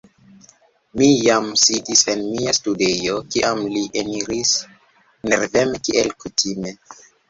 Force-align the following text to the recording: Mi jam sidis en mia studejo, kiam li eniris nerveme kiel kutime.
Mi 1.01 1.09
jam 1.25 1.49
sidis 1.65 2.01
en 2.15 2.25
mia 2.31 2.55
studejo, 2.61 3.21
kiam 3.37 3.63
li 3.77 3.87
eniris 4.05 4.59
nerveme 5.31 5.87
kiel 5.89 6.15
kutime. 6.23 6.79